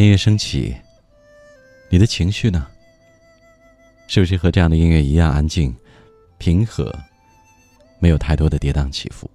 [0.00, 0.74] 音乐升起，
[1.90, 2.66] 你的情绪呢？
[4.06, 5.76] 是不是和这样的音乐一样安静、
[6.38, 6.90] 平和，
[7.98, 9.30] 没有太多的跌宕起伏，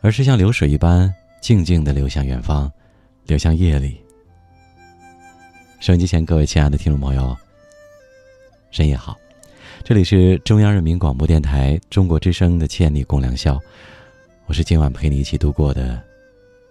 [0.00, 2.70] 而是像流水一般静静的流向远方，
[3.26, 4.00] 流向夜里？
[5.80, 7.36] 收音机前各位亲爱的听众朋友，
[8.70, 9.18] 深夜好，
[9.82, 13.56] 这里是中央人民广播电台中国之声的《千里共良宵》，
[14.46, 16.00] 我是今晚陪你一起度过的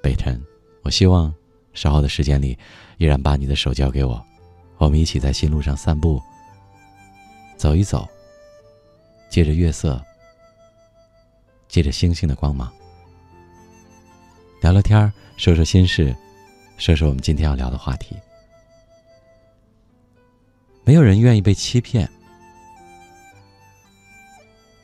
[0.01, 0.41] 北辰，
[0.83, 1.36] 我希望。
[1.77, 2.57] 稍后的时间里，
[2.97, 4.25] 依然把你的手交给我，
[4.79, 6.19] 我们一起在新路上散步，
[7.55, 8.07] 走一走。
[9.29, 10.01] 借着月色，
[11.67, 12.71] 借着星星的光芒，
[14.61, 16.15] 聊聊天，说说心事，
[16.77, 18.15] 说说我们今天要聊的话题。
[20.83, 22.09] 没有人愿意被欺骗，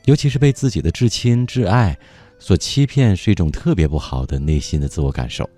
[0.04, 1.98] 尤其是被自己的至亲至爱
[2.38, 5.48] 所欺骗，是一种特别不好的内心的自我感受。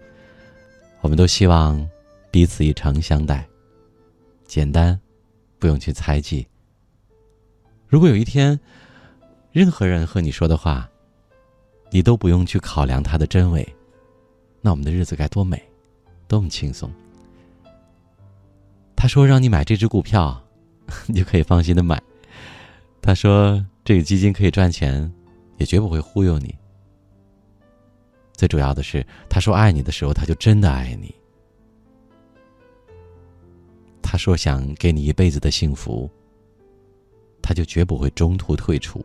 [1.06, 1.88] 我们都希望
[2.32, 3.46] 彼此以诚相待，
[4.44, 4.98] 简单，
[5.56, 6.44] 不用去猜忌。
[7.86, 8.58] 如果有一天，
[9.52, 10.90] 任何人和你说的话，
[11.92, 13.64] 你都不用去考量他的真伪，
[14.60, 15.62] 那我们的日子该多美，
[16.26, 16.90] 多么轻松。
[18.96, 20.42] 他说让你买这只股票，
[21.06, 21.96] 你就可以放心的买；
[23.00, 25.08] 他说这个基金可以赚钱，
[25.58, 26.52] 也绝不会忽悠你。
[28.36, 31.14] 最主要的是，他说爱你的时候，他就真的爱你。
[34.02, 36.08] 他说想给你一辈子的幸福，
[37.42, 39.04] 他就绝不会中途退出。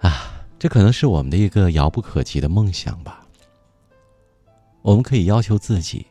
[0.00, 3.26] 啊，这可能是我们的一个遥不可及的梦想吧。
[4.82, 6.06] 我们可以要求自己，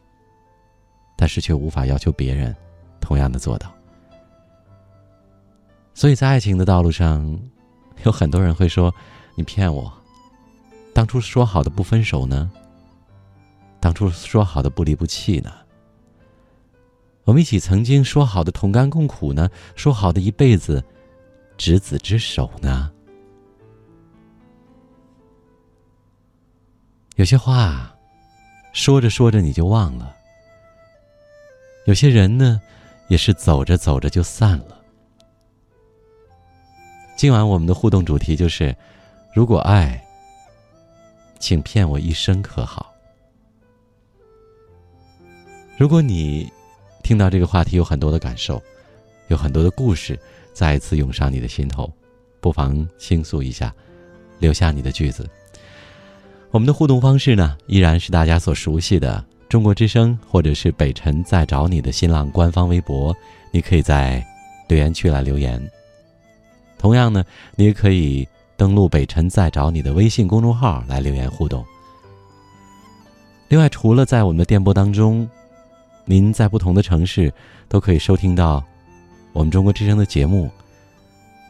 [1.18, 2.56] 但是却无法要求别人
[3.02, 3.74] 同样的做到。
[5.94, 7.40] 所以在爱情的道路上，
[8.06, 8.94] 有很多人会说
[9.36, 9.92] ：“你骗我。”
[10.98, 12.52] 当初说好的不分手呢？
[13.80, 15.54] 当初说好的不离不弃呢？
[17.24, 19.48] 我们一起曾经说好的同甘共苦呢？
[19.76, 20.84] 说好的一辈子
[21.56, 22.92] 执子之手呢？
[27.18, 27.96] 有些话
[28.74, 30.16] 说着说着你就忘了，
[31.86, 32.60] 有些人呢
[33.08, 34.82] 也是走着走着就散了。
[37.16, 38.76] 今晚我们的互动主题就是：
[39.36, 40.04] 如果爱。
[41.40, 42.94] 请骗我一生可好？
[45.78, 46.52] 如果你
[47.04, 48.62] 听到这个话题有很多的感受，
[49.28, 50.20] 有很多的故事
[50.54, 51.92] 再一次涌上你的心头，
[52.40, 53.74] 不妨倾诉一下，
[54.40, 55.30] 留下你的句子。
[56.50, 63.16] 我们的互动方式呢，依然是大家所熟悉的中国之声，或者是北辰在找你的新浪官方微博，
[63.52, 64.26] 你可以在
[64.68, 65.62] 留言区来留言。
[66.78, 67.24] 同样呢，
[67.56, 68.28] 你也可以。
[68.58, 71.64] 登录北辰在找你的微信公众号来留言互动。
[73.48, 75.30] 另外，除了在我们的电波当中，
[76.04, 77.32] 您在不同的城市
[77.70, 78.62] 都可以收听到
[79.32, 80.50] 我们中国之声的节目。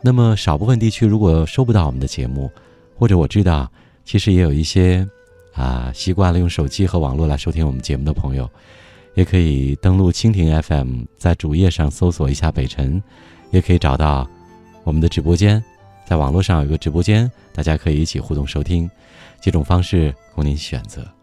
[0.04, 2.52] 那么，少部分地区如果收不到我们的节目，
[2.96, 3.72] 或者我知道，
[4.06, 5.08] 其实也有一些
[5.54, 8.48] 啊习惯了用手机和网络来收听我们节目的朋友，
[9.16, 13.02] 也可以登录蜻蜓 FM，在主页上搜索一下北辰，
[13.50, 14.30] 也可以找到
[14.84, 15.64] 我们的直播间。
[16.08, 18.90] 在网络上有一个直播间，大家可以一起互动收听，
[19.42, 21.17] 几种方式供您选择。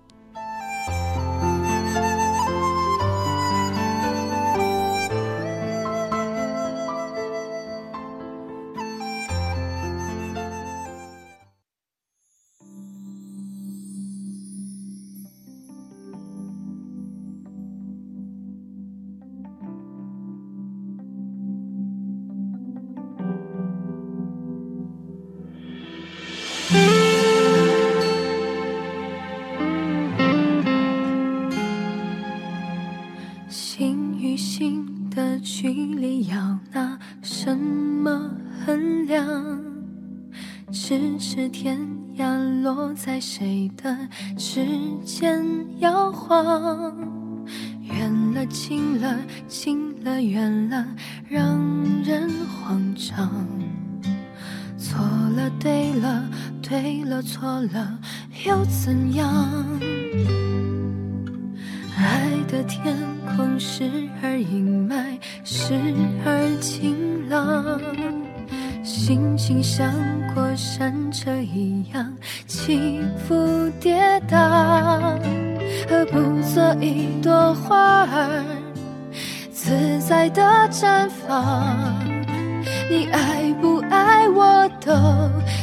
[84.85, 84.93] 都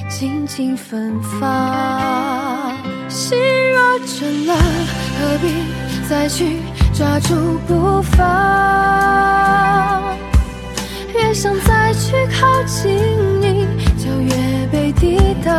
[0.10, 2.76] 静静芬芳。
[3.08, 3.38] 心
[3.72, 4.56] 若倦了，
[5.20, 5.48] 何必
[6.10, 6.58] 再去
[6.94, 8.22] 抓住不放，
[11.14, 12.98] 越想再去靠近
[13.40, 15.54] 你，就越被抵挡。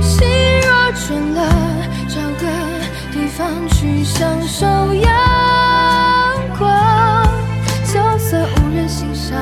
[0.00, 0.26] 心
[0.62, 1.38] 若倦了，
[2.08, 2.46] 找个
[3.12, 5.12] 地方去享受阳
[6.58, 7.28] 光，
[7.84, 9.38] 就算无人欣赏，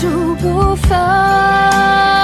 [0.00, 2.17] 住不放？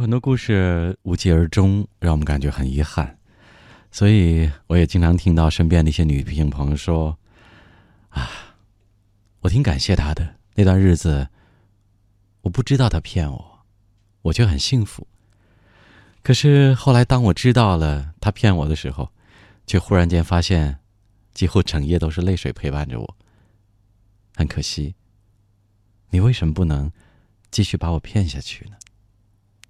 [0.00, 3.18] 有很多故事无疾而终，让我们感觉很遗憾。
[3.90, 7.18] 所以，我也经常听到身边的一些女性朋友说
[8.08, 8.56] ：“啊，
[9.40, 11.28] 我挺感谢他的那段日子，
[12.40, 13.66] 我不知道他骗我，
[14.22, 15.06] 我却很幸福。
[16.22, 19.12] 可是后来，当我知道了他骗我的时候，
[19.66, 20.78] 却忽然间发现，
[21.34, 23.16] 几乎整夜都是泪水陪伴着我。
[24.34, 24.94] 很可惜，
[26.08, 26.90] 你为什么不能
[27.50, 28.76] 继续把我骗下去呢？”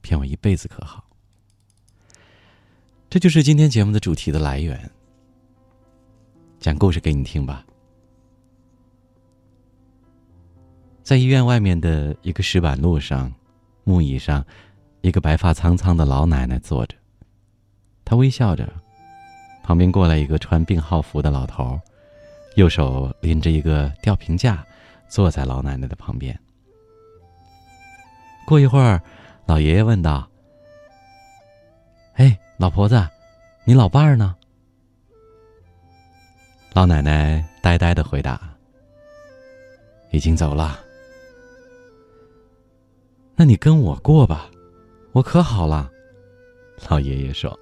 [0.00, 1.04] 骗我一辈子可好？
[3.08, 4.90] 这就是今天节目的主题的来源。
[6.58, 7.64] 讲故事给你听吧。
[11.02, 13.32] 在医院外面的一个石板路上，
[13.82, 14.44] 木椅上，
[15.00, 16.94] 一个白发苍苍的老奶奶坐着。
[18.04, 18.72] 她微笑着，
[19.64, 21.80] 旁边过来一个穿病号服的老头，
[22.54, 24.64] 右手拎着一个吊瓶架，
[25.08, 26.38] 坐在老奶奶的旁边。
[28.46, 29.02] 过一会儿。
[29.46, 30.28] 老爷爷问道
[32.14, 33.04] ：“哎，老婆子，
[33.64, 34.36] 你老伴儿呢？”
[36.72, 38.40] 老奶奶呆呆的回答
[40.12, 40.78] ：“已经走了。”
[43.34, 44.48] 那你跟我过吧，
[45.12, 45.90] 我可好了。”
[46.88, 47.58] 老爷爷说。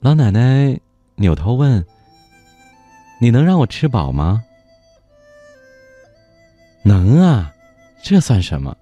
[0.00, 0.80] 老奶奶
[1.14, 1.84] 扭头问
[3.20, 4.42] ：“你能让我吃饱吗
[6.82, 7.54] ？”“能啊。”
[8.02, 8.76] 这算什么？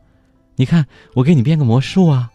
[0.56, 2.30] 你看，我给你变个魔术啊！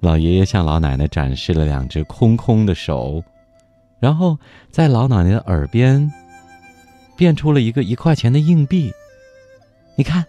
[0.00, 3.22] 老爷爷向老奶奶展示了两只空空的手，
[4.00, 4.38] 然后
[4.70, 6.10] 在老奶奶的耳边
[7.16, 8.92] 变出了一个一块钱的硬币。
[9.96, 10.24] 你看，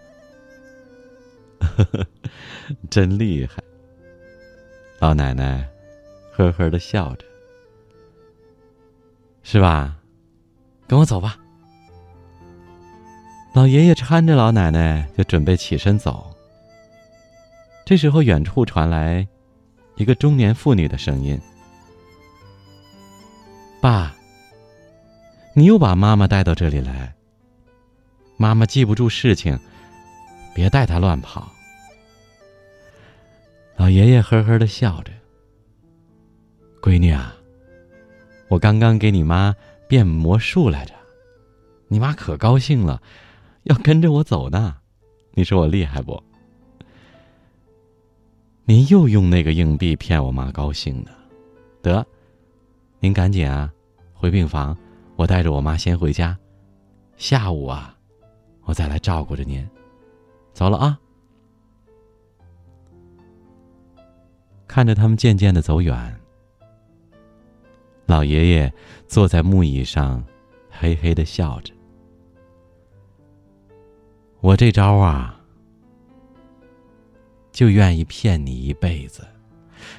[2.90, 3.62] 真厉害！
[5.00, 5.66] 老奶奶
[6.34, 7.26] 呵呵的笑着，
[9.44, 9.96] 是吧？
[10.88, 11.38] 跟我走吧。
[13.60, 16.34] 老爷爷搀着老奶奶，就准备起身走。
[17.84, 19.28] 这时候，远处传来
[19.98, 21.38] 一个中年妇女的声音
[23.84, 24.16] ：“爸，
[25.54, 27.14] 你又把妈妈带到这里来。
[28.38, 29.60] 妈妈记不住事情，
[30.56, 31.52] 别带她乱跑。”
[33.76, 35.12] 老爷爷呵呵的笑着
[36.82, 37.36] ：“闺女啊，
[38.48, 39.54] 我刚刚给你妈
[39.86, 40.94] 变魔术来着，
[41.90, 43.02] 你妈可高兴了，
[43.70, 44.76] 要跟着我走呢。
[45.36, 46.22] 你说我厉害不？
[48.66, 51.12] 您又用那个硬币骗我妈高兴的，
[51.82, 52.06] 得，
[53.00, 53.72] 您赶紧啊，
[54.12, 54.76] 回病房，
[55.16, 56.38] 我带着我妈先回家，
[57.16, 57.96] 下午啊，
[58.64, 59.68] 我再来照顾着您。
[60.52, 61.00] 走了啊。
[64.68, 66.20] 看着他们渐渐的走远。
[68.08, 68.74] 老爷爷
[69.08, 70.24] 坐在木椅上，
[70.70, 71.72] 嘿嘿的笑着。
[74.42, 75.38] 我这招啊，
[77.52, 79.28] 就愿意骗你一辈子，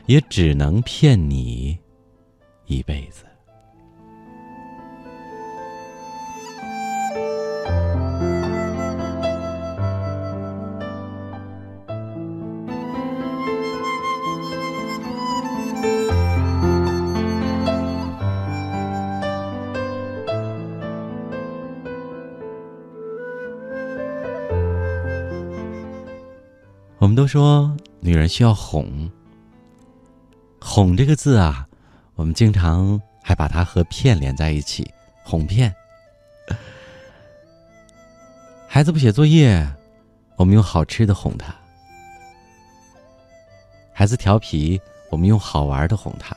[0.07, 1.79] 也只能骗你
[2.67, 3.25] 一辈子。
[27.31, 29.09] 说女人需要哄，
[30.61, 31.65] 哄这个字啊，
[32.17, 34.91] 我们经常还把它和骗连在一起，
[35.23, 35.73] 哄骗。
[38.67, 39.65] 孩子不写作业，
[40.35, 41.53] 我们用好吃的哄他；
[43.93, 46.35] 孩子调皮，我们用好玩的哄他。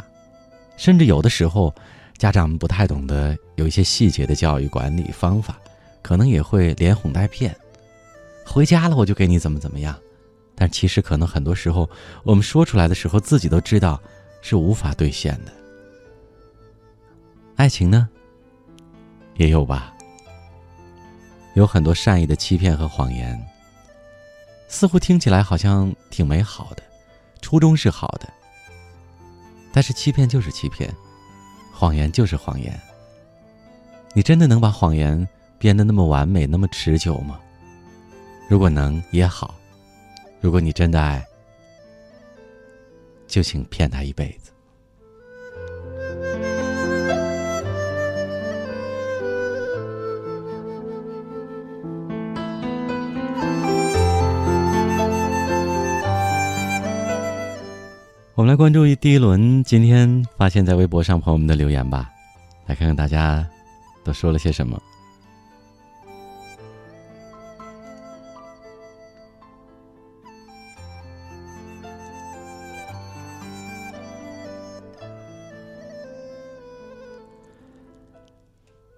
[0.77, 1.73] 甚至有的时候，
[2.19, 5.57] 家长们不太懂得有一些细节的教育管理方法，
[6.03, 7.55] 可能也会连哄带骗。
[8.45, 9.97] 回家了，我就给你怎么怎么样。
[10.55, 11.89] 但其实，可能很多时候，
[12.23, 13.99] 我们说出来的时候，自己都知道
[14.41, 15.51] 是无法兑现的。
[17.55, 18.07] 爱情呢，
[19.35, 19.93] 也有吧？
[21.55, 23.39] 有很多善意的欺骗和谎言，
[24.67, 26.83] 似乎听起来好像挺美好的，
[27.41, 28.27] 初衷是好的。
[29.71, 30.93] 但是，欺骗就是欺骗，
[31.71, 32.79] 谎言就是谎言。
[34.13, 37.39] 你真的能把谎言编得那么完美、那么持久吗？
[38.47, 39.55] 如果能，也好。
[40.43, 41.25] 如果你真的爱，
[43.27, 44.51] 就请骗他一辈子。
[58.35, 62.09] 我们来关注一第一轮今天发现在微博上朋友们的留言吧，
[62.65, 63.47] 来看看大家
[64.03, 64.77] 都说了些什么。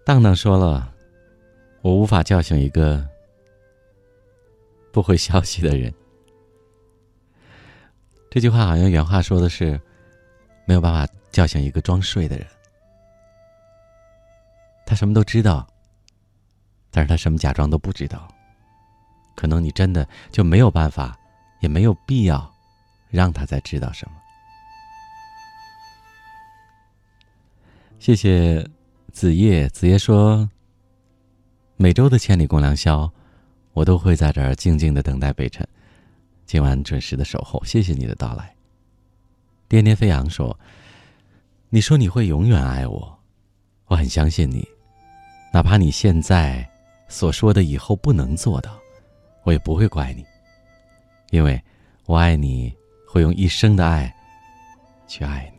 [0.05, 0.93] 当当说了
[1.81, 3.03] ：“我无法叫醒一个
[4.93, 5.91] 不回消息的人。”
[8.29, 9.81] 这句话好像原话说的是
[10.67, 12.45] ：“没有办法叫醒一个装睡的人。”
[14.85, 15.67] 他什么都知道，
[16.91, 18.27] 但是他什么假装都不知道。
[19.35, 21.17] 可能你真的就没有办法，
[21.61, 22.47] 也没有必要
[23.09, 24.15] 让他再知道什么。
[27.97, 28.63] 谢谢。
[29.15, 30.49] 子夜，子夜说
[31.77, 33.09] ：“每周的千里共良宵，
[33.71, 35.65] 我都会在这儿静静的等待北辰，
[36.45, 37.63] 今晚准时的守候。
[37.63, 38.53] 谢谢你的到来。”
[39.69, 40.59] 颠颠飞扬说
[41.71, 43.17] ：“你说你会永远爱我，
[43.85, 44.67] 我很相信你，
[45.53, 46.69] 哪怕你现在
[47.07, 48.77] 所说的以后不能做到，
[49.43, 50.25] 我也不会怪你，
[51.29, 51.57] 因为
[52.05, 52.69] 我爱你
[53.07, 54.13] 会用一生的爱
[55.07, 55.54] 去爱你。”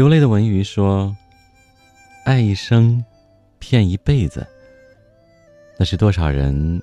[0.00, 1.14] 流泪的文鱼说
[2.24, 3.04] ：“爱一生，
[3.58, 4.46] 骗一辈子。
[5.78, 6.80] 那是多少人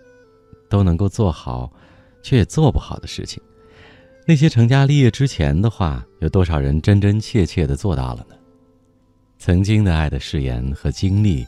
[0.70, 1.74] 都能够做好，
[2.22, 3.42] 却也做不好的事情。
[4.28, 8.36] 那些成家立业之前的话，有多少人真真切切的做到了呢？
[9.40, 11.44] 曾经的爱的誓言和经历，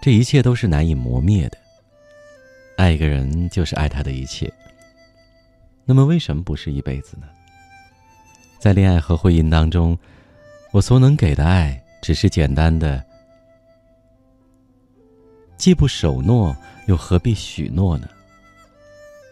[0.00, 1.58] 这一切都是难以磨灭的。
[2.78, 4.50] 爱一个人就是爱他的一切。
[5.84, 7.26] 那么，为什么不是一辈子呢？
[8.58, 9.94] 在恋爱和婚姻当中。”
[10.74, 13.00] 我所能给的爱，只是简单的，
[15.56, 16.52] 既不守诺，
[16.88, 18.08] 又何必许诺呢？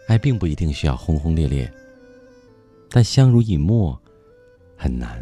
[0.06, 1.68] 爱并不一定需要轰轰烈烈，
[2.88, 4.00] 但相濡以沫
[4.76, 5.20] 很难。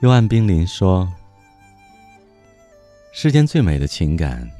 [0.00, 1.12] 幽暗冰凌说
[3.12, 4.50] ：“世间最美的情感，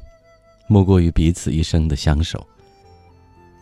[0.67, 2.45] 莫过于彼此一生的相守。”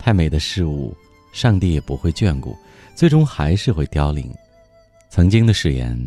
[0.04, 0.94] 太美的事物，
[1.32, 2.54] 上帝也不会眷顾，
[2.94, 4.30] 最终还是会凋零。
[5.10, 5.98] 曾经的誓言，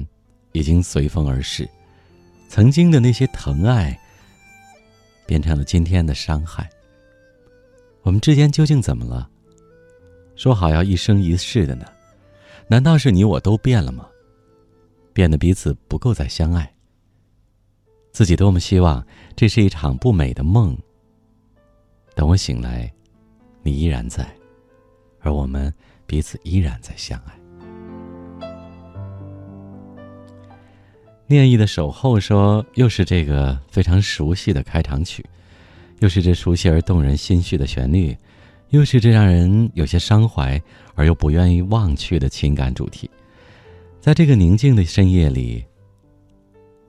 [0.53, 1.65] 已经随风而逝；
[2.47, 3.99] 曾经的那些疼爱，
[5.25, 6.69] 变成了今天的伤害。
[8.03, 9.31] 我们之间究竟怎么了？
[10.35, 11.87] 说好要一生一世的呢？
[12.69, 14.07] 难道是你我都变了吗？
[15.15, 16.71] 变得彼此不够再相爱。
[18.12, 19.03] 自己多么希望
[19.35, 20.76] 这是一场不美的梦。
[22.15, 22.93] 等我醒来，
[23.66, 24.25] 你依然在，
[25.18, 25.75] 而我们
[26.06, 27.35] 彼此依然在相爱。
[31.26, 35.26] 念意的守候说：“又是这个非常熟悉的开场曲，
[35.99, 38.16] 又是这熟悉而动人心绪的旋律，
[38.68, 40.62] 又是这让人有些伤怀
[40.94, 43.11] 而又不愿意忘去的情感主题。
[44.00, 45.64] 在这个宁静的深夜里，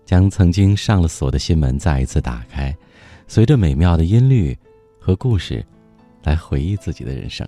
[0.06, 2.78] 将曾经上了锁的心门再一次打开，
[3.28, 4.56] 随着美妙的音律
[5.00, 5.66] 和故事，
[6.28, 7.48] 来回忆自己的人生。”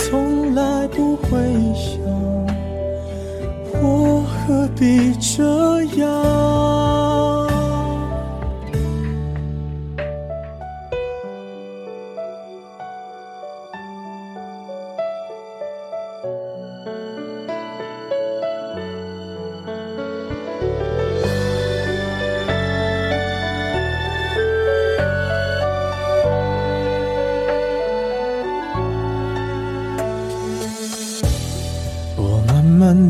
[4.81, 6.60] 必这样？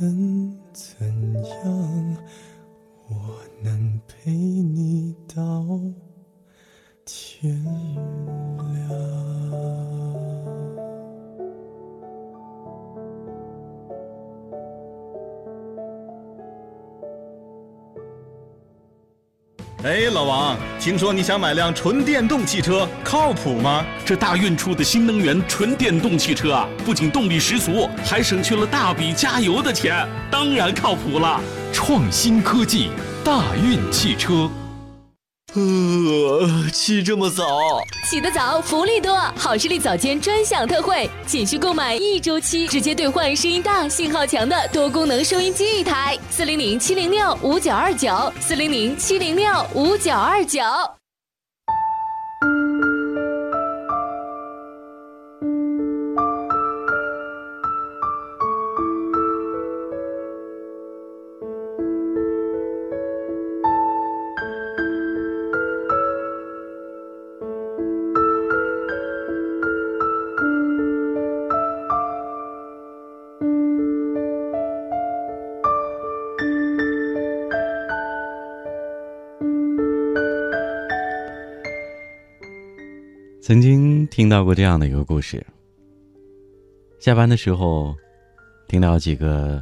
[0.00, 1.06] 能怎
[1.44, 2.16] 样，
[3.08, 5.78] 我能陪你到
[7.04, 7.62] 天
[8.56, 10.09] 亮。
[19.82, 23.82] 哎，老王，听说你想买辆纯电动汽车，靠谱吗？
[24.04, 31.40] 这大运出的新能源纯电动汽车啊，不仅动力十足，还省去了大笔加油的钱，当然靠谱了。
[31.72, 32.90] 创新科技，
[33.24, 34.50] 大运汽车。
[35.54, 37.44] 呃，起这么早？
[38.08, 39.16] 起得早，福利多！
[39.36, 46.16] 好视力早间专享特惠，仅需购买一周期，直接兑换声音大、信号强的多功能收音机一台。
[46.30, 50.60] 四零零七零六五九二九，四零零七零六五九二九。
[83.50, 85.44] 曾经听到过这样的一个故事：
[87.00, 87.92] 下班的时候，
[88.68, 89.60] 听到几个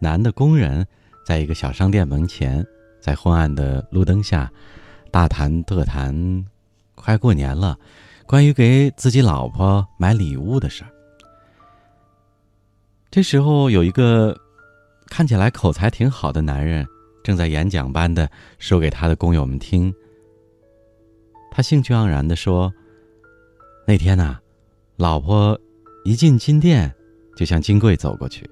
[0.00, 0.84] 男的工人
[1.24, 2.66] 在一个小商店门前，
[3.00, 4.50] 在昏暗的路灯下
[5.12, 6.44] 大谈特谈，
[6.96, 7.78] 快过年了，
[8.26, 10.90] 关于给自己老婆买礼物的事儿。
[13.08, 14.36] 这时候，有一个
[15.06, 16.84] 看起来口才挺好的男人，
[17.22, 19.94] 正在演讲般的说给他的工友们听。
[21.52, 22.74] 他兴趣盎然的说。
[23.86, 24.38] 那天呐，
[24.96, 25.58] 老婆
[26.04, 26.94] 一进金店，
[27.36, 28.48] 就向金柜走过去，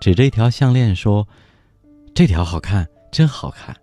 [0.00, 1.26] 指着一条项链说
[2.14, 3.76] ：“这条好看，真好看。”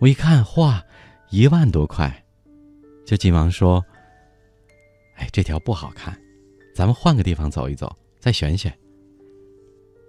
[0.00, 0.84] 我一看，哇，
[1.30, 2.24] 一万多块，
[3.06, 3.82] 就急忙说
[5.16, 6.18] ：“哎，这条不好看，
[6.74, 8.76] 咱们换个地方走一走，再选选。”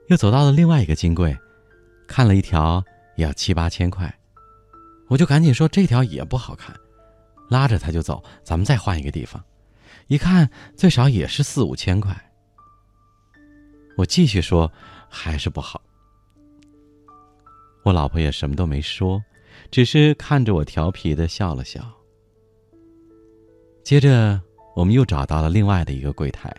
[0.10, 1.36] 又走到了另外一个金柜，
[2.08, 2.84] 看了一条
[3.16, 4.14] 也要七八千块，
[5.08, 6.76] 我就赶紧说：“这条也不好看。”
[7.50, 9.44] 拉着他就走，咱们再换一个地方。
[10.08, 12.16] 一看，最少也是四五千块。
[13.98, 14.72] 我继续说，
[15.10, 15.82] 还是不好。
[17.84, 19.22] 我老婆也什么都没说，
[19.72, 21.82] 只是看着我调皮的笑了笑。
[23.84, 24.42] 接着，
[24.76, 26.54] 我们又找到了另外的一个柜台。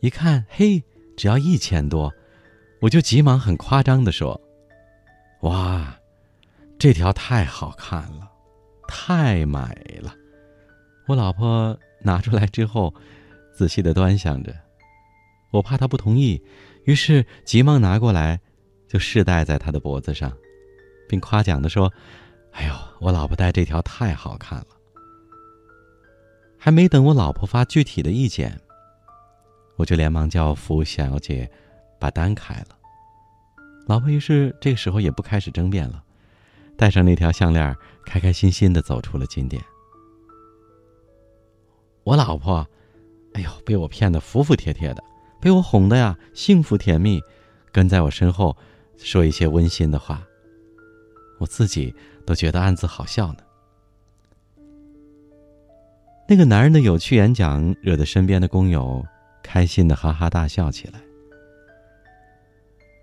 [0.00, 0.82] 一看，嘿，
[1.16, 2.12] 只要一千多，
[2.80, 4.40] 我就急忙很夸张的说
[5.42, 5.96] ：“哇，
[6.78, 8.30] 这条太好看了。”
[8.92, 9.60] 太美
[10.02, 10.12] 了，
[11.06, 12.92] 我老婆拿出来之后，
[13.52, 14.52] 仔细的端详着，
[15.52, 16.42] 我怕她不同意，
[16.82, 18.40] 于是急忙拿过来，
[18.88, 20.36] 就试戴在她的脖子上，
[21.08, 21.92] 并夸奖的说
[22.50, 24.66] ：“哎呦，我老婆戴这条太好看了。”
[26.58, 28.60] 还没等我老婆发具体的意见，
[29.76, 31.48] 我就连忙叫服务小姐
[32.00, 32.76] 把单开了。
[33.86, 36.02] 老婆于是这个时候也不开始争辩了。
[36.76, 37.76] 戴上那条项链，
[38.10, 39.62] 开开心心的走出了金店。
[42.02, 42.66] 我老婆，
[43.34, 45.04] 哎呦，被我骗得服服帖帖的，
[45.40, 47.20] 被我哄的呀，幸福甜蜜，
[47.70, 48.56] 跟在我身后
[48.96, 50.26] 说一些温馨的话。
[51.38, 51.94] 我自己
[52.26, 53.38] 都觉得暗自好笑呢。
[56.28, 59.06] 那个男人的有趣演讲，惹得身边的工友
[59.40, 61.00] 开心的哈哈大笑起来，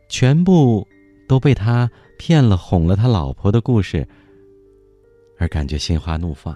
[0.10, 0.86] 全部
[1.30, 1.90] 都被他。
[2.20, 4.08] 骗了、哄了他老婆的故事，
[5.38, 6.56] 而感觉心花怒放。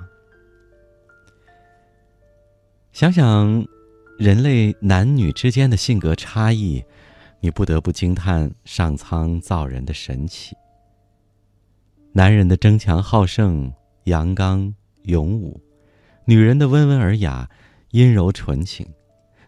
[2.91, 3.65] 想想
[4.17, 6.83] 人类男女之间的性格差异，
[7.39, 10.55] 你不得不惊叹上苍造人的神奇。
[12.13, 15.61] 男人的争强好胜、阳刚勇武，
[16.25, 17.49] 女人的温文尔雅、
[17.91, 18.85] 阴柔纯情。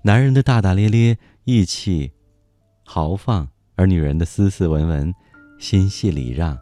[0.04, 2.14] 男人的大大咧咧、义气、
[2.84, 5.14] 豪放，而女人的斯斯文文、
[5.60, 6.58] 心细礼让，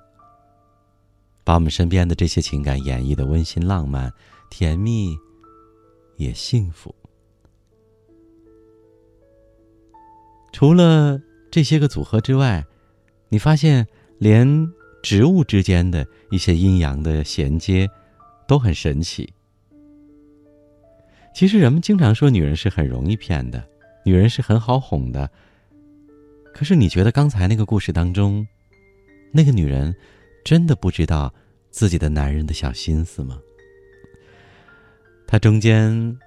[1.44, 4.12] 把我们身边的这些情感演绎的温馨浪漫、
[4.50, 5.18] 甜蜜，
[6.18, 6.94] 也幸福。
[10.54, 12.66] 除了这些个组合之外，
[13.30, 13.88] 你发现
[14.20, 14.68] 连
[15.02, 17.90] 植物之间的一些阴阳的衔接
[18.48, 19.34] 都很神奇。
[21.34, 23.66] 其实人们经常说女人是很容易骗的，
[24.04, 25.30] 女人是很好哄的。
[26.54, 28.46] 可是你觉得刚才那个故事当中，
[29.32, 29.96] 那个女人
[30.44, 31.34] 真的不知道
[31.70, 33.40] 自己的男人的小心思吗？
[35.28, 36.20] 她中间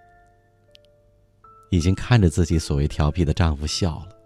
[1.70, 4.16] 已经看着自己所谓调皮的丈夫笑了。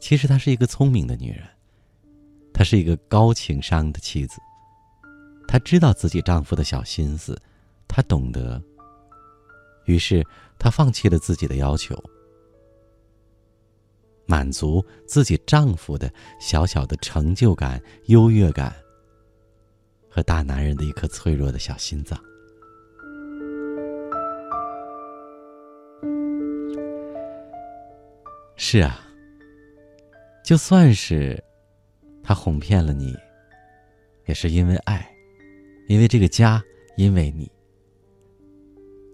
[0.00, 1.42] 其实她是一个聪明的女人，
[2.52, 4.38] 她是一个高情商的妻子。
[5.48, 7.40] 她知道自己丈夫的小心思，
[7.88, 8.62] 她懂得。
[9.86, 10.26] 于是，
[10.58, 11.94] 她放弃了自己的要求，
[14.26, 18.74] 满足自己丈夫的小小的成就感、优越感
[20.08, 22.18] 和大男人的一颗脆弱的小心脏。
[28.56, 29.00] 是啊，
[30.44, 31.42] 就算是
[32.22, 33.14] 他哄骗了你，
[34.26, 35.06] 也是因为爱，
[35.88, 36.62] 因为这个家，
[36.96, 37.50] 因为你。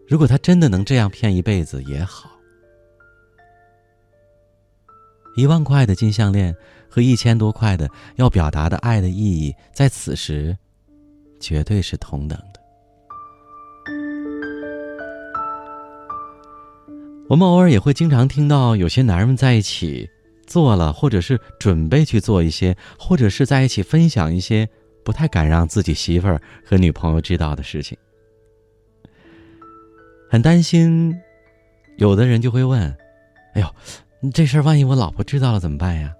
[0.06, 2.39] 如果他真的能这样骗一辈子也好。
[5.36, 6.54] 一万块的金项链
[6.88, 10.56] 和一千多块的要表达的爱的意义，在此时，
[11.38, 12.60] 绝对是同等的。
[17.28, 20.08] 我们偶尔也会经常听到有些男人们在一起
[20.48, 24.68] 做了，或者是准备去做一些，或者是在一起分享一些
[25.04, 27.96] 不太敢让自己媳妇儿和女朋友知道的事情。
[30.28, 31.16] 很担心，
[31.98, 32.82] 有的人就会问
[33.54, 33.74] ：“哎呦，
[34.28, 36.12] 这事儿万一我老婆知道了怎么办呀？”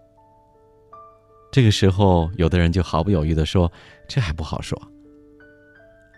[1.52, 3.70] 这个时候，有的人就毫不犹豫的说
[4.08, 4.80] ：“这还不好说。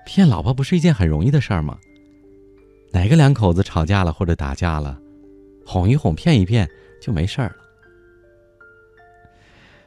[0.04, 1.78] 骗老婆不是一件很容易的事儿吗？
[2.92, 5.00] 哪个两口子吵架了或者打架了，
[5.64, 6.68] 哄一哄、骗一骗
[7.00, 7.56] 就没事儿了。”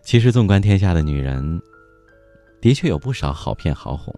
[0.02, 1.62] 其实，纵观天下的女人，
[2.60, 4.14] 的确有不少好骗好哄，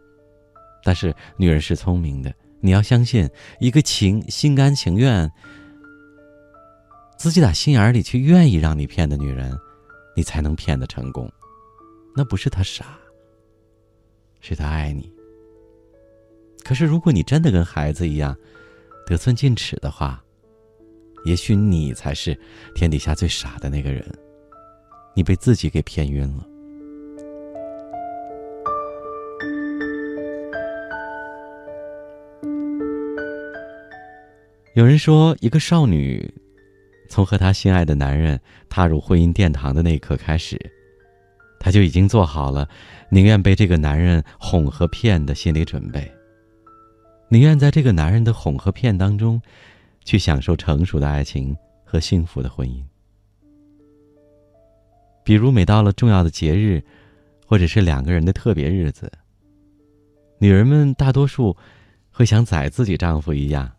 [0.84, 2.34] 但是女人是聪明的。
[2.60, 5.30] 你要相信，一个情心甘情愿、
[7.17, 9.51] 自己打心眼里去愿意让你骗的女人，
[10.15, 11.30] 你才能骗得成功。
[12.15, 12.97] 那不是她傻，
[14.39, 15.12] 是她爱你。
[16.63, 18.38] 可是，如果你真的跟孩子一样
[19.06, 20.23] 得寸进尺的话，
[21.25, 22.38] 也许你才是
[22.75, 24.06] 天底下最傻的那个人。
[25.15, 26.45] 你被自己给骗晕了。
[34.75, 36.32] 有人说，一个少女
[37.10, 38.39] 从和她心爱的男人
[38.70, 40.60] 踏入婚姻殿堂的那一刻开始，
[41.60, 42.67] 她就已经做好了
[43.10, 46.12] 宁愿被这个男人哄和骗的心理准备，
[47.30, 49.41] 宁愿在这个男人的哄和骗当中，
[50.06, 52.84] 去享受成熟的爱情和幸福的婚姻。
[55.24, 56.82] 比如，每到了重要的节日，
[57.46, 59.12] 或者是两个人的特别日子，
[60.39, 61.58] 女人们大多数
[62.10, 63.70] 会像宰自己丈夫一样。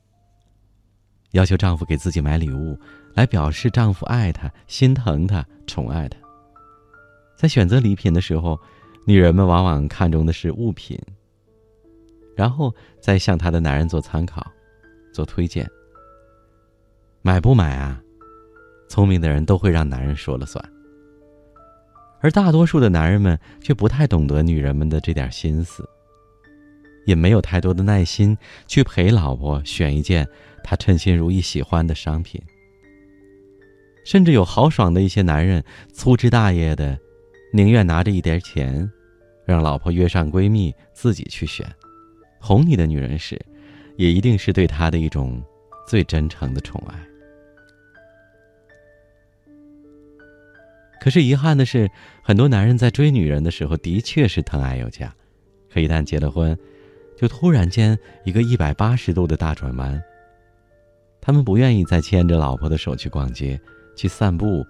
[1.32, 2.78] 要求丈夫给自己买礼物，
[3.14, 6.18] 来表示丈夫爱她、心疼她、宠爱她。
[7.36, 8.58] 在选择礼品的时候，
[9.04, 10.98] 女人们往往看重的是物品，
[12.36, 14.46] 然后再向她的男人做参考、
[15.12, 15.68] 做推荐。
[17.22, 18.00] 买不买啊？
[18.88, 20.64] 聪明的人都会让男人说了算，
[22.20, 25.86] 而大多数的男人们却不太懂得女人们的这点心思，
[27.04, 30.26] 也没有太多的耐心去陪老婆选一件。
[30.64, 32.42] 他称心如意喜欢的商品，
[34.08, 36.98] 甚至有豪爽的一些男人，粗枝大叶的，
[37.52, 38.90] 宁愿拿着一点钱，
[39.44, 41.70] 让老婆约上闺蜜自己去选。
[42.40, 43.38] 哄你的女人时，
[43.98, 45.42] 也一定是对他的一种
[45.86, 46.98] 最真诚的宠爱。
[50.98, 51.86] 可是遗憾的是，
[52.22, 55.14] 很多男人在追女人的时候，的确是疼爱有加，
[55.70, 56.58] 可一旦结了婚，
[57.14, 57.94] 就突然间
[58.24, 60.02] 一个一百八十度的大转弯。
[61.20, 63.60] 他们不愿意再牵着老婆的手去逛街、
[63.98, 64.64] 去散步，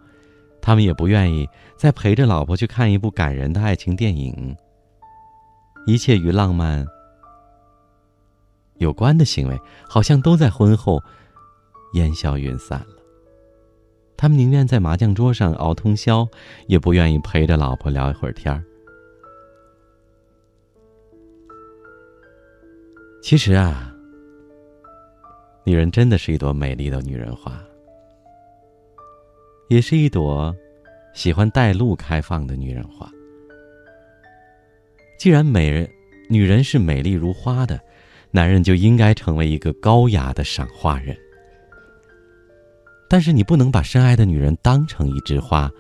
[0.63, 4.57] 他们也不愿意再陪着老婆去看一部感人的爱情电影。
[5.87, 6.87] 一切与浪漫
[8.79, 11.03] 有关的行为，好像都在婚后
[11.93, 12.97] 烟消云散了。
[14.17, 16.27] 他们宁愿在麻将桌上熬通宵，
[16.67, 18.65] 也不愿意陪着老婆聊一会儿天儿。
[23.23, 23.95] 其实啊。
[25.65, 27.63] 女人真的是一朵美丽的女人花，
[29.69, 30.55] 也是一朵
[31.15, 33.11] 喜欢带路开放的女人花。
[35.19, 35.89] 既然美人
[36.29, 37.81] 女人是美丽如花的，
[38.31, 41.17] 男人就应该成为一个高雅的赏花人。
[43.11, 45.71] 但是你不能把深爱的女人当成一枝花，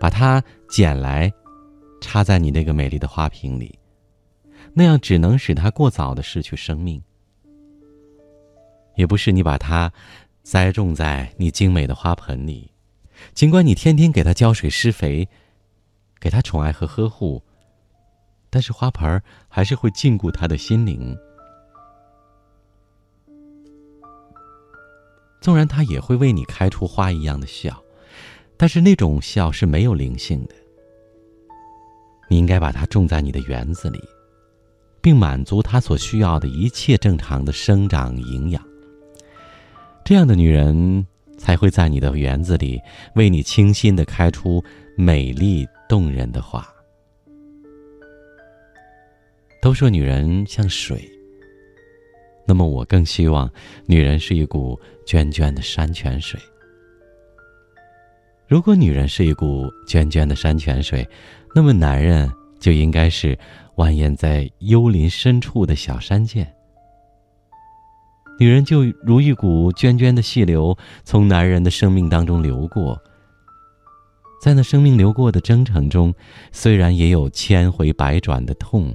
[0.00, 1.32] 把它捡来，
[2.00, 3.76] 插在你那个美丽的花瓶里，
[4.72, 7.02] 那样只能使她过早的失去生命。
[8.96, 9.92] 也不是你把它
[10.42, 12.70] 栽种在你精美的花盆里，
[13.38, 15.28] 尽管你天天给它浇水施肥，
[16.18, 17.40] 给它宠爱和呵护。
[18.50, 21.16] 但是花盆还是会禁锢他的心灵，
[25.40, 27.80] 纵然他也会为你开出花一样的笑，
[28.56, 30.54] 但是那种笑是没有灵性的。
[32.28, 34.02] 你应该把它种在你的园子里，
[35.00, 38.60] 并满足它所需要的一切正常的生长营养。
[40.04, 41.06] 这样的女人
[41.38, 42.78] 才会在你的园子里
[43.14, 44.62] 为你倾心的开出
[44.96, 46.66] 美丽动人的花。
[49.62, 51.02] 都说女人像水，
[52.46, 53.50] 那么我更希望
[53.86, 56.38] 女人是一股涓涓的山泉水。
[58.46, 61.06] 如果女人是一股涓涓的山泉水，
[61.54, 63.38] 那么男人就应该是
[63.76, 66.46] 蜿蜒在幽林深处的小山涧。
[68.38, 73.00] 女人就如一股涓涓的细流，从男人的生命当中流过。
[74.40, 76.14] 在那生命流过的征程中，
[76.52, 78.94] 虽然也有千回百转的痛。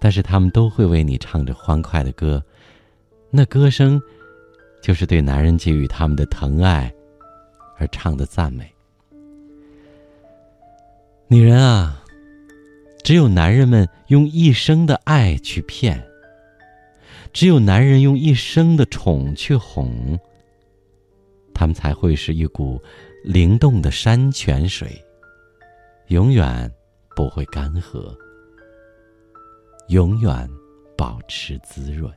[0.00, 2.42] 但是他们都会为你唱着欢快的歌，
[3.30, 3.98] 那歌声，
[4.82, 6.92] 就是对男人给予他们的疼爱，
[7.78, 8.70] 而唱的赞美。
[11.28, 12.02] 女人啊，
[13.02, 16.06] 只有男人们用一生的爱去骗，
[17.34, 20.16] 只有男人用一生的宠去哄，
[21.52, 22.80] 他们才会是一股
[23.24, 25.04] 灵动的山泉水，
[26.06, 26.72] 永远
[27.16, 28.16] 不会干涸。
[29.88, 30.48] 永远
[30.96, 32.10] 保持滋润。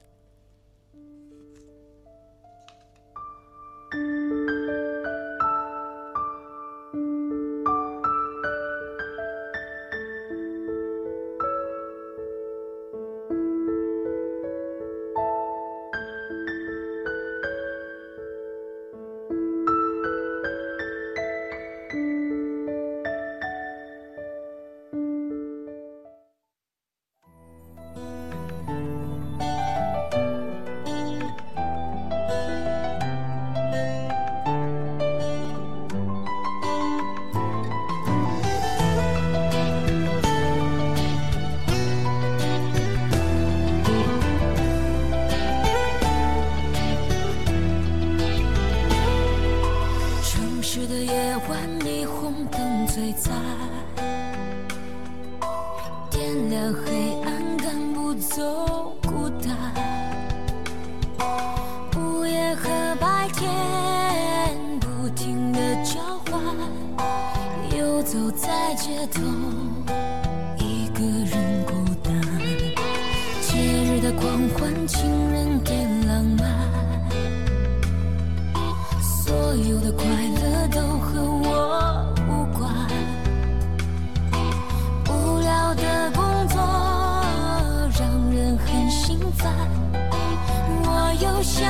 [90.83, 91.65] 我又想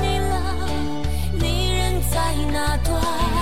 [0.00, 0.34] 你了，
[1.38, 3.33] 你人在哪端？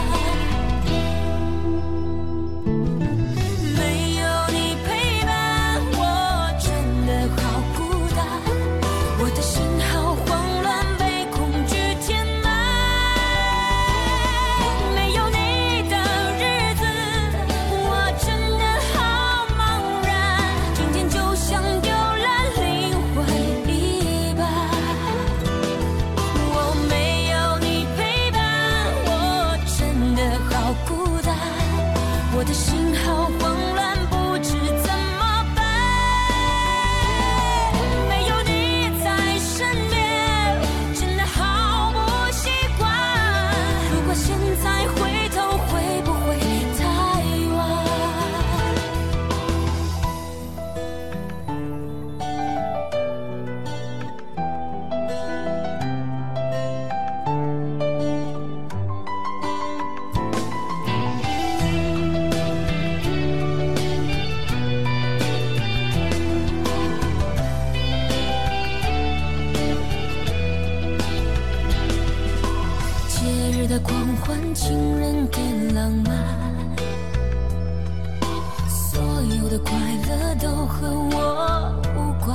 [80.72, 82.34] 和我无关。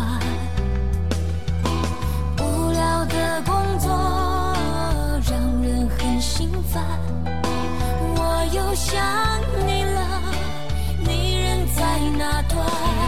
[2.40, 3.90] 无聊的工作
[5.28, 6.84] 让人很心烦，
[8.16, 8.96] 我又想
[9.66, 10.00] 你了，
[11.04, 11.82] 你人在
[12.18, 13.07] 哪端？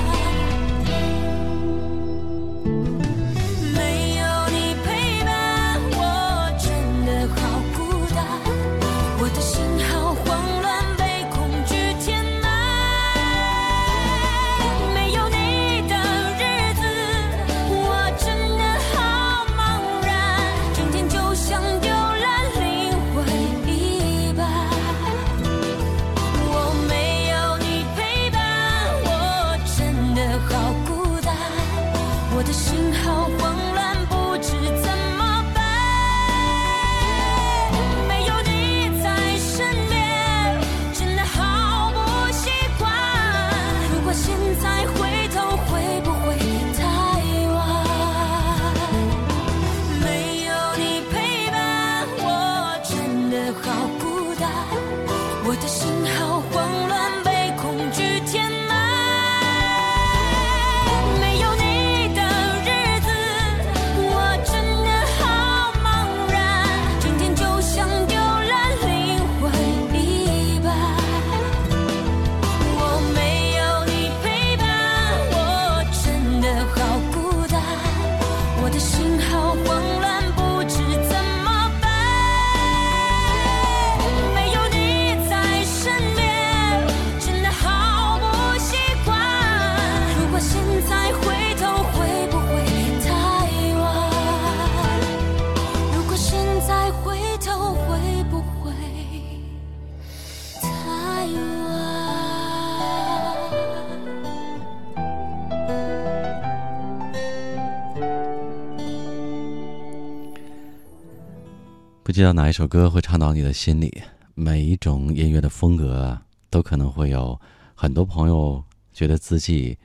[112.20, 114.04] 知道哪一首歌会唱到你的心里。
[114.36, 117.40] 每一种音乐的风格都可能会有
[117.74, 118.62] 很多朋友
[118.92, 119.78] 觉得自己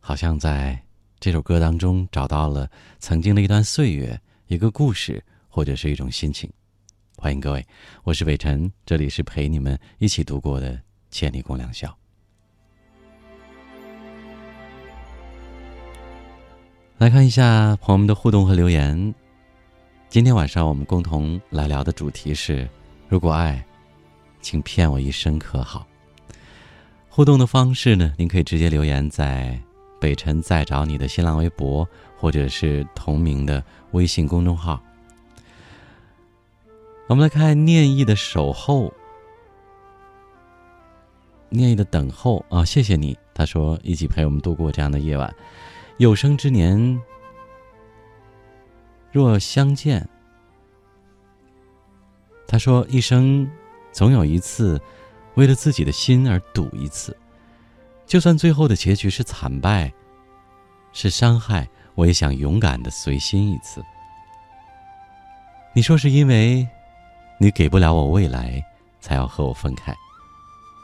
[0.00, 0.76] 好像在
[1.20, 2.68] 这首歌当中找到了
[2.98, 6.50] 曾经的一段岁月、一个故事，或者是一种心情。
[7.18, 7.64] 欢迎各位，
[8.02, 10.72] 我是伟晨，这里是陪你们一起度过的
[11.12, 11.86] 《千里共良宵》。
[16.98, 19.14] 来看一下朋友们的互动和留言。
[20.16, 22.66] 今天晚上我们共同来聊的主题是：
[23.06, 23.62] 如果爱，
[24.40, 25.86] 请骗我一生可好？
[27.10, 28.14] 互动的方式呢？
[28.16, 29.60] 您可以直接留言在
[30.00, 31.86] “北辰在找你”的新浪微博，
[32.16, 34.82] 或者是同名的微信公众号。
[37.08, 38.90] 我们来看念意的守候，
[41.50, 43.18] 念意的等候啊，谢谢你。
[43.34, 45.30] 他说一起陪我们度过这样的夜晚。
[45.98, 46.98] 有生之年，
[49.16, 50.06] 若相见，
[52.46, 53.50] 他说一生
[53.90, 54.78] 总有一次，
[55.36, 57.16] 为了自己的心而赌一次，
[58.04, 59.90] 就算最后的结局是惨败，
[60.92, 63.82] 是伤害，我也想勇敢的随心一次。
[65.72, 66.68] 你说是因为
[67.40, 68.62] 你给不了我未来，
[69.00, 69.96] 才要和我分开。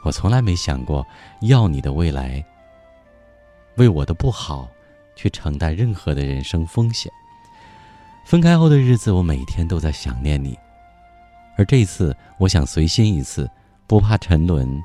[0.03, 1.05] 我从来没想过
[1.41, 2.43] 要你的未来，
[3.77, 4.67] 为我的不好
[5.15, 7.11] 去承担任何的人生风险。
[8.23, 10.57] 分开后的日子，我每天都在想念你，
[11.57, 13.49] 而这一次，我想随心一次，
[13.85, 14.81] 不怕沉沦，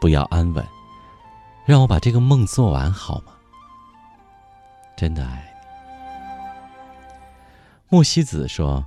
[0.00, 0.64] 不要安稳，
[1.64, 3.32] 让我把这个梦做完好吗？
[4.96, 5.58] 真的爱你。
[7.88, 8.84] 木西子说：“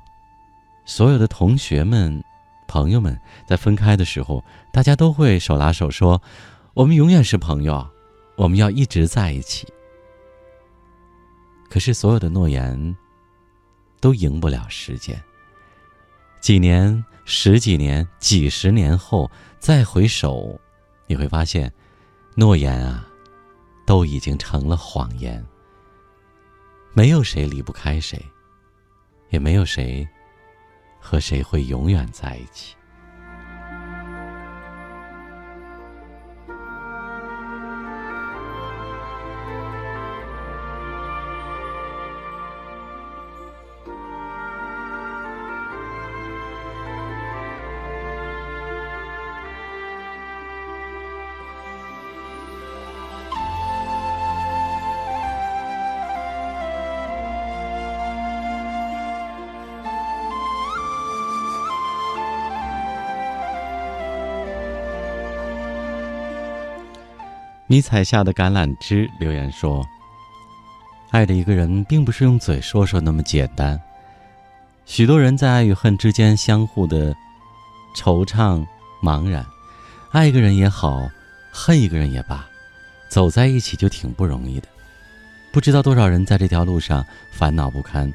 [0.85, 2.23] 所有的同学们、
[2.67, 6.21] 朋友们在分开的时候，大家都会手拉手说
[6.75, 7.89] ：‘我们永远是朋友，
[8.35, 9.67] 我们要一直在一起。’
[11.67, 12.95] 可是所有的诺言
[14.01, 15.23] 都赢不了时间。
[16.41, 19.29] 几年、十几年、几十年后
[19.59, 20.59] 再回首，
[21.07, 21.71] 你会发现，
[22.35, 23.07] 诺言啊，
[23.85, 25.41] 都已经成了谎言。
[26.93, 28.19] 没有谁离不开谁，
[29.29, 30.05] 也没有谁
[30.99, 32.75] 和谁会永远在一起。
[67.71, 69.81] 迷彩下的橄榄枝留言说
[71.09, 73.79] ：“爱的一个人，并不是用嘴说说那么简单。
[74.85, 77.15] 许多人在爱与恨之间相互的
[77.95, 78.67] 惆怅
[79.01, 79.45] 茫然。
[80.11, 81.09] 爱一个人也好，
[81.49, 82.45] 恨一个人也罢，
[83.07, 84.67] 走在一起就挺不容易的。
[85.53, 88.11] 不知道多少人在这条路上烦恼不堪。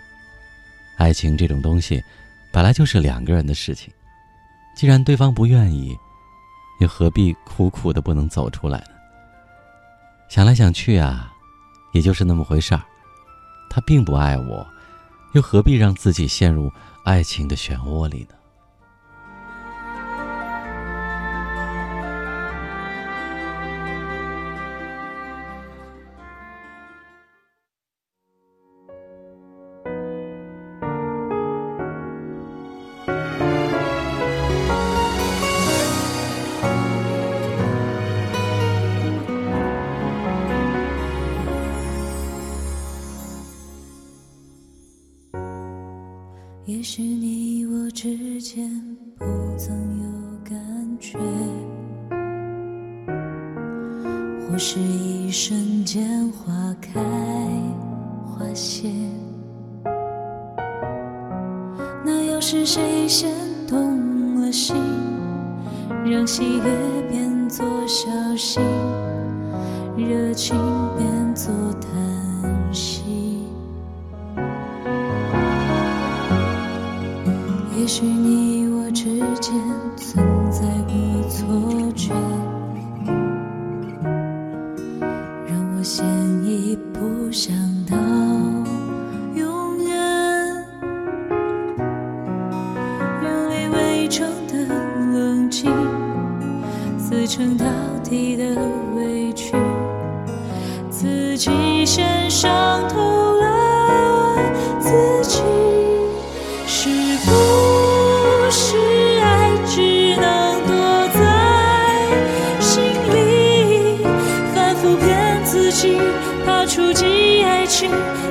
[0.98, 2.04] 爱情这种东西，
[2.52, 3.90] 本来就是两个人的事情。
[4.76, 5.96] 既然对方不愿意，
[6.80, 8.88] 又何必苦苦的不能走出来呢？”
[10.28, 11.32] 想来想去啊，
[11.92, 12.82] 也就是那么回事儿。
[13.70, 14.66] 他并不爱我，
[15.32, 16.70] 又何必让自己陷入
[17.04, 18.35] 爱情的漩涡里呢？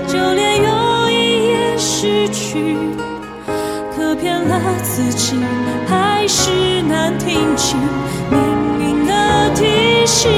[0.07, 2.75] 就连友谊也失去，
[3.95, 5.35] 可骗了自己，
[5.87, 7.77] 还是难听清。
[8.31, 8.39] 命
[8.79, 10.31] 运的提醒，